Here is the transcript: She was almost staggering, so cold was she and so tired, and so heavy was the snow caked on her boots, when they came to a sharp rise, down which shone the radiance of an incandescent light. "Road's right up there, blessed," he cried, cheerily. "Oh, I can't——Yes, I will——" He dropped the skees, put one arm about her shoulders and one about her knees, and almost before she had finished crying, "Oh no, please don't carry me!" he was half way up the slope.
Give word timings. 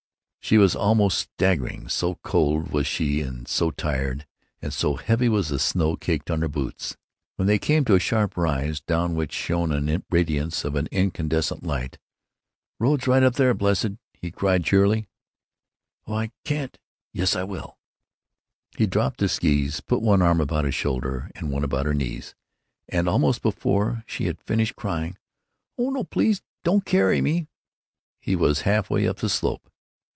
She 0.43 0.57
was 0.57 0.75
almost 0.75 1.17
staggering, 1.19 1.87
so 1.87 2.15
cold 2.23 2.71
was 2.73 2.85
she 2.85 3.21
and 3.21 3.47
so 3.47 3.71
tired, 3.71 4.25
and 4.61 4.73
so 4.73 4.95
heavy 4.95 5.29
was 5.29 5.47
the 5.47 5.59
snow 5.59 5.95
caked 5.95 6.29
on 6.29 6.41
her 6.41 6.49
boots, 6.49 6.97
when 7.37 7.47
they 7.47 7.57
came 7.59 7.85
to 7.85 7.95
a 7.95 8.01
sharp 8.01 8.35
rise, 8.35 8.81
down 8.81 9.15
which 9.15 9.31
shone 9.31 9.69
the 9.69 10.03
radiance 10.09 10.65
of 10.65 10.75
an 10.75 10.89
incandescent 10.91 11.63
light. 11.63 11.99
"Road's 12.79 13.07
right 13.07 13.23
up 13.23 13.35
there, 13.35 13.53
blessed," 13.53 13.91
he 14.11 14.29
cried, 14.29 14.65
cheerily. 14.65 15.07
"Oh, 16.05 16.15
I 16.15 16.31
can't——Yes, 16.43 17.33
I 17.33 17.43
will——" 17.43 17.77
He 18.75 18.87
dropped 18.87 19.21
the 19.21 19.29
skees, 19.29 19.79
put 19.79 20.01
one 20.01 20.21
arm 20.21 20.41
about 20.41 20.65
her 20.65 20.71
shoulders 20.71 21.31
and 21.33 21.49
one 21.49 21.63
about 21.63 21.85
her 21.85 21.93
knees, 21.93 22.35
and 22.89 23.07
almost 23.07 23.41
before 23.41 24.03
she 24.05 24.25
had 24.25 24.41
finished 24.43 24.75
crying, 24.75 25.17
"Oh 25.77 25.91
no, 25.91 26.03
please 26.03 26.41
don't 26.65 26.83
carry 26.83 27.21
me!" 27.21 27.47
he 28.19 28.35
was 28.35 28.61
half 28.61 28.89
way 28.89 29.07
up 29.07 29.17
the 29.19 29.29
slope. 29.29 29.69